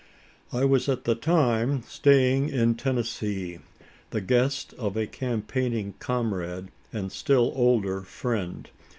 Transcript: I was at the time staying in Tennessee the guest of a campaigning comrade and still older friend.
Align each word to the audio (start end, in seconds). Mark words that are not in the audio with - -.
I 0.51 0.65
was 0.65 0.89
at 0.89 1.03
the 1.03 1.13
time 1.13 1.83
staying 1.83 2.49
in 2.49 2.73
Tennessee 2.73 3.59
the 4.09 4.19
guest 4.19 4.73
of 4.79 4.97
a 4.97 5.05
campaigning 5.05 5.93
comrade 5.99 6.71
and 6.91 7.11
still 7.11 7.51
older 7.55 8.01
friend. 8.01 8.67